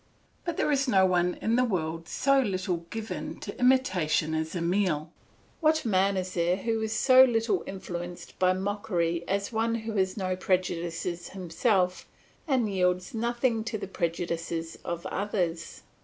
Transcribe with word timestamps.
But 0.45 0.57
there 0.57 0.71
is 0.71 0.87
no 0.87 1.05
one 1.05 1.37
in 1.43 1.57
the 1.57 1.61
whole 1.61 1.69
world 1.69 2.07
so 2.07 2.39
little 2.39 2.87
given 2.89 3.39
to 3.41 3.55
imitation 3.59 4.33
as 4.33 4.55
Emile. 4.55 5.11
What 5.59 5.85
man 5.85 6.17
is 6.17 6.33
there 6.33 6.55
who 6.57 6.81
is 6.81 6.91
so 6.91 7.23
little 7.23 7.63
influenced 7.67 8.39
by 8.39 8.53
mockery 8.53 9.23
as 9.27 9.51
one 9.53 9.75
who 9.75 9.91
has 9.97 10.17
no 10.17 10.35
prejudices 10.35 11.29
himself 11.29 12.07
and 12.47 12.67
yields 12.67 13.13
nothing 13.13 13.63
to 13.65 13.77
the 13.77 13.85
prejudices 13.87 14.75
of 14.83 15.05
others. 15.05 15.83